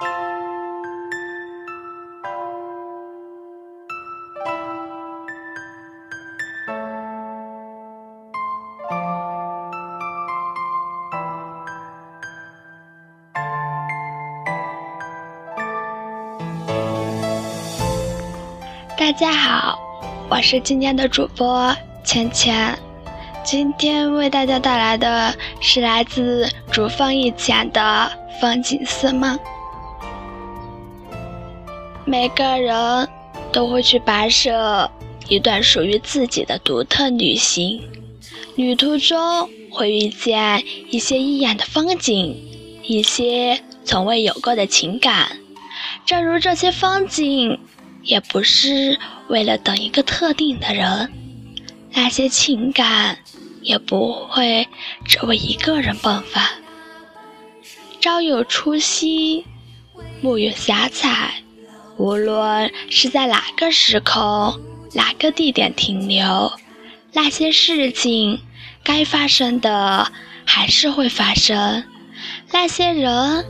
[0.00, 0.08] 大
[19.18, 19.78] 家好，
[20.30, 22.76] 我是今天的主播芊芊。
[23.44, 29.36] 今天为大家带来的是来自主放一浅的《风景似梦》。
[32.04, 33.08] 每个人
[33.52, 34.90] 都会去跋涉
[35.28, 37.82] 一段属于自己的独特旅行，
[38.56, 42.36] 旅途中会遇见一些异样的风景，
[42.82, 45.38] 一些从未有过的情感。
[46.04, 47.58] 正如这些风景。
[48.04, 48.98] 也不是
[49.28, 51.12] 为了等一个特定的人，
[51.92, 53.16] 那些情感
[53.60, 54.66] 也不会
[55.04, 56.50] 只为一个人迸发。
[58.00, 59.44] 朝有初夕，
[60.20, 61.41] 暮有霞彩，
[61.96, 64.58] 无论是在哪个时空、
[64.94, 66.52] 哪个地点停留，
[67.12, 68.40] 那些事情
[68.82, 70.10] 该发生的
[70.44, 71.84] 还是会发生，
[72.50, 73.44] 那些人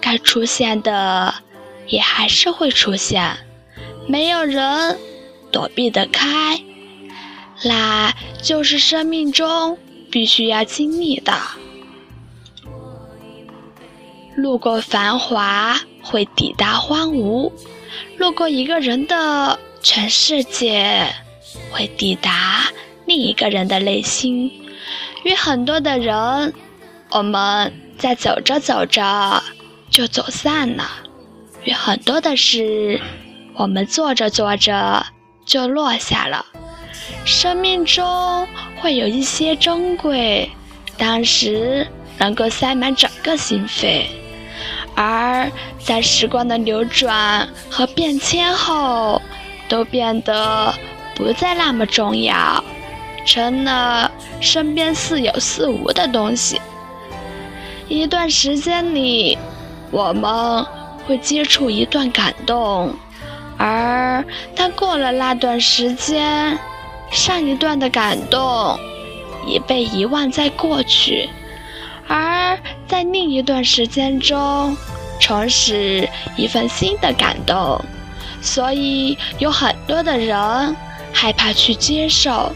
[0.00, 1.34] 该出现的
[1.88, 3.36] 也还是会出现。
[4.06, 4.98] 没有人
[5.52, 6.60] 躲避得开，
[7.64, 9.76] 那就是生命中
[10.10, 11.34] 必须要经历的。
[14.36, 17.52] 路过繁华，会抵达荒芜；
[18.16, 21.06] 路过一个人的全世界，
[21.70, 22.64] 会抵达
[23.06, 24.50] 另一个人的内心。
[25.24, 26.52] 与很多的人，
[27.10, 29.42] 我们在走着走着
[29.90, 30.84] 就走散了；
[31.64, 33.00] 与很多的事。
[33.54, 35.04] 我们做着做着
[35.44, 36.46] 就落下了。
[37.26, 40.50] 生命中会有一些珍贵，
[40.96, 44.06] 当时能够塞满整个心扉，
[45.00, 49.18] 而在时光的流转和变迁后，
[49.66, 50.74] 都变得
[51.14, 52.62] 不再那么重要，
[53.24, 54.10] 成了
[54.42, 56.60] 身边似有似无的东西。
[57.88, 59.38] 一段时间里，
[59.90, 60.62] 我们
[61.06, 62.94] 会接触一段感动。
[63.56, 64.22] 而
[64.54, 66.58] 当过了那段时间，
[67.10, 68.78] 上一段的感动
[69.46, 71.26] 已被遗忘在过去，
[72.06, 72.39] 而
[72.90, 74.76] 在另一段时间中
[75.20, 77.80] 重拾一份新的感动，
[78.42, 80.74] 所以有很多的人
[81.12, 82.52] 害怕去接受，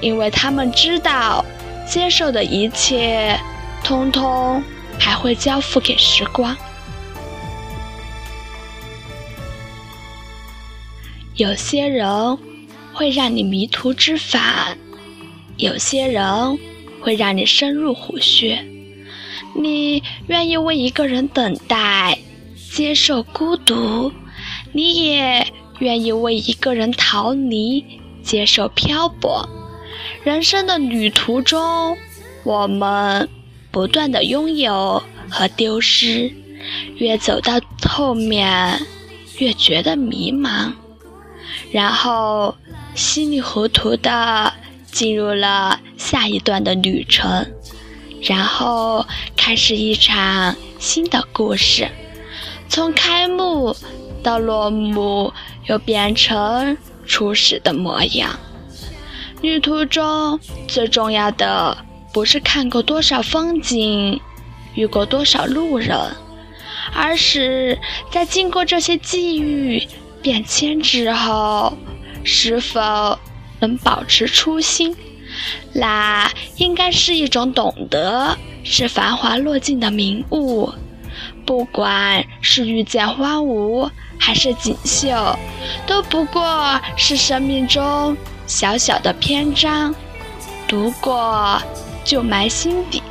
[0.00, 1.44] 因为他们知道
[1.88, 3.38] 接受的一切，
[3.84, 4.60] 通通
[4.98, 6.56] 还会交付给时光。
[11.36, 12.36] 有些人
[12.92, 14.76] 会让你迷途知返，
[15.56, 16.58] 有些人
[17.00, 18.71] 会让你深入虎穴。
[19.54, 22.18] 你愿意为一个人等待，
[22.70, 24.12] 接受孤独；
[24.72, 25.46] 你也
[25.78, 27.84] 愿意为一个人逃离，
[28.22, 29.48] 接受漂泊。
[30.24, 31.96] 人生的旅途中，
[32.44, 33.28] 我们
[33.70, 36.32] 不断的拥有和丢失，
[36.96, 38.80] 越走到后面，
[39.38, 40.72] 越觉得迷茫。
[41.70, 42.54] 然后
[42.94, 44.52] 稀里糊涂的
[44.86, 47.46] 进入了下一段的旅程，
[48.22, 49.04] 然后
[49.36, 51.88] 开始一场新的故事，
[52.68, 53.76] 从开幕
[54.22, 55.32] 到落幕，
[55.66, 58.38] 又变成初始的模样。
[59.40, 60.38] 旅途中
[60.68, 61.76] 最重要的
[62.12, 64.20] 不是看过多少风景，
[64.74, 65.98] 遇过多少路人，
[66.94, 67.76] 而是
[68.12, 69.86] 在经过这些际遇。
[70.22, 71.76] 变迁之后，
[72.22, 73.18] 是否
[73.58, 74.96] 能保持初心？
[75.72, 80.72] 那应该是一种懂得，是繁华落尽的明悟。
[81.44, 85.36] 不管是遇见荒芜，还是锦绣，
[85.86, 88.16] 都不过是生命中
[88.46, 89.94] 小小的篇章，
[90.68, 91.60] 读过
[92.04, 93.02] 就埋心底。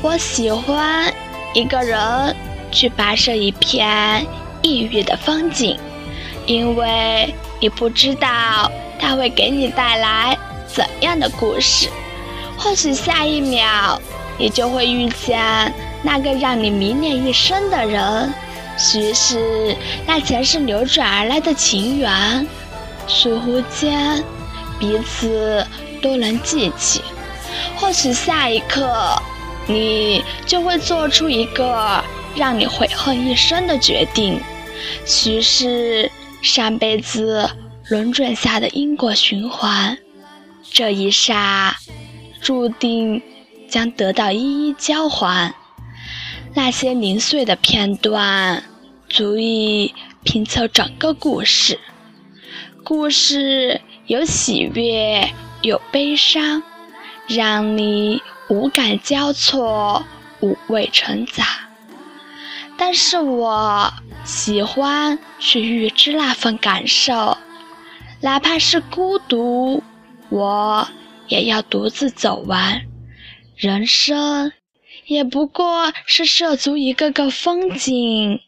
[0.00, 1.12] 我喜欢
[1.54, 2.36] 一个人
[2.70, 4.26] 去跋涉一片
[4.62, 5.78] 异域的风景，
[6.46, 10.36] 因为你不知道它会给你带来
[10.66, 11.88] 怎样的故事。
[12.56, 14.00] 或许下一秒
[14.36, 15.72] 你就会遇见
[16.02, 18.32] 那个让你迷恋一生的人，
[18.76, 22.46] 许是那前世流转而来的情缘，
[23.08, 24.22] 倏忽间
[24.78, 25.66] 彼此
[26.02, 27.02] 都能记起。
[27.76, 29.20] 或许下一刻。
[29.68, 32.02] 你就会做出一个
[32.34, 34.40] 让你悔恨一生的决定，
[35.04, 36.10] 许是
[36.40, 37.48] 上辈子
[37.88, 39.98] 轮转下的因果循环，
[40.72, 41.76] 这一刹
[42.40, 43.22] 注定
[43.68, 45.54] 将得到一一交还。
[46.54, 48.64] 那些零碎的片段，
[49.08, 49.94] 足以
[50.24, 51.78] 拼凑整个故事。
[52.82, 55.30] 故事有喜悦，
[55.60, 56.62] 有悲伤，
[57.26, 60.04] 让你五感交错，
[60.40, 61.44] 五味陈杂。
[62.76, 63.92] 但是我
[64.24, 67.36] 喜欢去预知那份感受，
[68.20, 69.82] 哪怕是孤独，
[70.28, 70.88] 我
[71.26, 72.82] 也要独自走完。
[73.56, 74.52] 人生
[75.06, 78.40] 也不过是涉足一个个风景，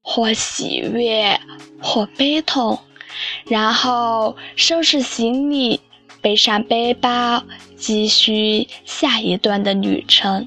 [0.00, 1.38] 或喜悦，
[1.82, 2.80] 或悲痛，
[3.44, 5.80] 然后收拾行李，
[6.22, 7.42] 背上背包，
[7.76, 10.46] 继续下一段的旅程。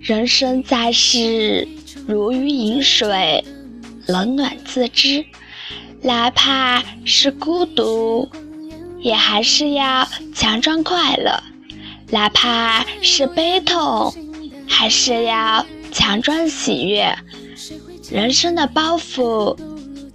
[0.00, 1.66] 人生在世，
[2.08, 3.44] 如鱼饮水，
[4.06, 5.24] 冷暖自知。
[6.02, 8.28] 哪怕是孤独，
[9.06, 11.40] 也还是要强装快乐；
[12.10, 14.12] 哪怕是悲痛，
[14.68, 17.16] 还是要强装喜悦。
[18.10, 19.56] 人生的包袱，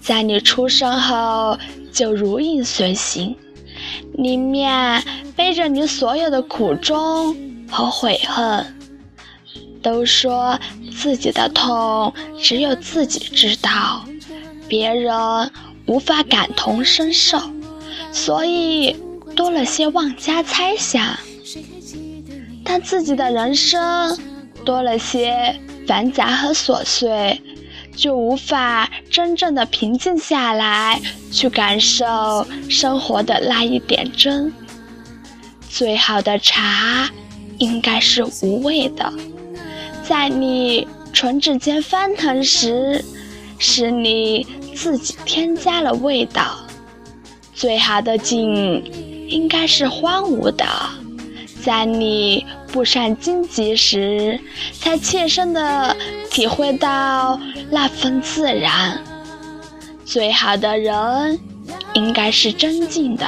[0.02, 1.58] 在你出生后
[1.94, 3.34] 就如影随形，
[4.16, 5.02] 里面
[5.38, 7.34] 背着你所有的苦衷
[7.72, 8.76] 和悔恨。
[9.82, 10.60] 都说
[10.94, 14.04] 自己的痛只有自己知道，
[14.68, 15.50] 别人
[15.86, 17.40] 无法感同身受，
[18.12, 18.96] 所以
[19.36, 21.18] 多了些妄加猜想。
[22.64, 24.18] 但自己的人生
[24.64, 27.42] 多了些繁杂和琐碎，
[27.96, 34.54] 就无法真正的平静下来，去感受生活的那一点真。
[35.70, 37.10] 最好的茶
[37.58, 39.12] 应该是无味的。
[40.04, 43.04] 在你唇齿间翻腾时，
[43.58, 46.58] 是你自己添加了味道。
[47.62, 48.84] 最好的景
[49.30, 50.66] 应该是荒芜的，
[51.64, 54.40] 在你步上荆棘时，
[54.74, 55.96] 才切身的
[56.32, 59.00] 体会到那份自然。
[60.04, 61.40] 最好的人
[61.94, 63.28] 应该是真静的，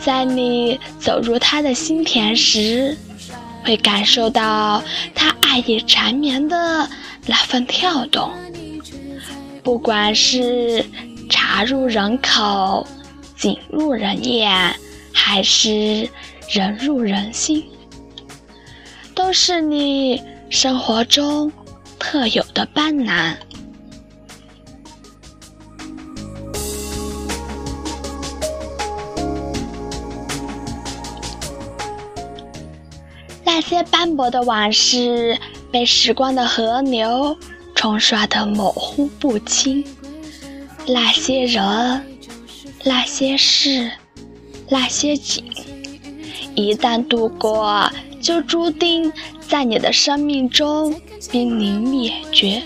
[0.00, 2.98] 在你走入他的心田时，
[3.64, 4.82] 会感受到
[5.14, 5.32] 他。
[5.42, 6.88] 爱意缠绵的
[7.26, 8.32] 那份跳动，
[9.62, 10.82] 不管是
[11.28, 12.86] 茶入人口、
[13.42, 14.72] 景入人眼，
[15.12, 16.08] 还是
[16.48, 17.64] 人入人心，
[19.16, 21.50] 都是你生活中
[21.98, 23.34] 特有的斑斓。
[33.44, 35.36] 那些斑驳的往事，
[35.72, 37.36] 被时光的河流
[37.74, 39.84] 冲刷得模糊不清。
[40.86, 42.11] 那些人，
[42.84, 43.90] 那些事，
[44.68, 45.44] 那些景，
[46.54, 47.90] 一旦度过，
[48.20, 51.00] 就注定在你的生命中
[51.30, 52.62] 濒临灭绝。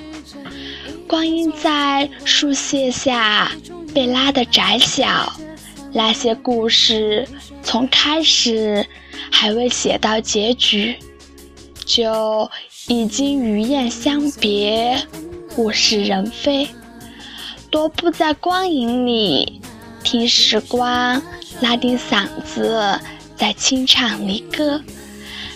[1.07, 3.53] 光阴在树屑下
[3.95, 5.33] 被拉得窄小，
[5.93, 7.27] 那些故事
[7.63, 8.87] 从开始。
[9.31, 10.97] 还未写到结局，
[11.85, 12.49] 就
[12.87, 14.99] 已经与雁相别，
[15.57, 16.67] 物是人非。
[17.71, 19.61] 踱步在光影里，
[20.07, 21.21] 听时光
[21.61, 22.97] 拉低嗓子
[23.37, 24.81] 在清唱离歌。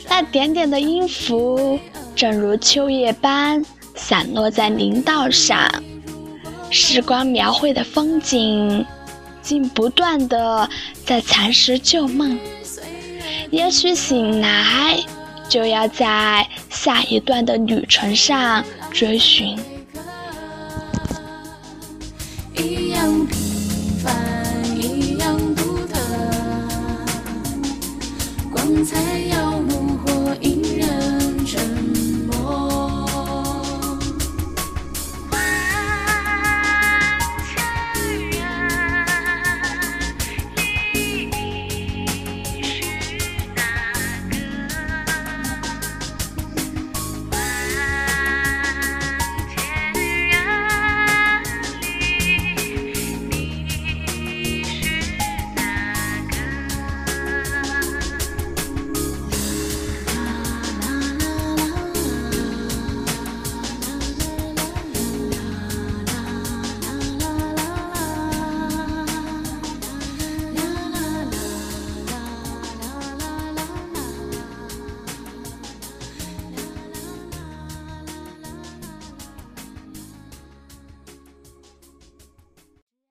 [0.08, 1.78] 那点点的音符，
[2.16, 3.64] 正如秋叶般
[3.94, 5.70] 散落在林道上。
[6.68, 8.84] 时光描绘的风景，
[9.40, 10.68] 竟不断的
[11.06, 12.36] 在蚕食旧梦。
[13.52, 14.98] 也许醒来，
[15.48, 19.56] 就要在下一段的旅程上追寻。
[28.84, 29.09] 사랑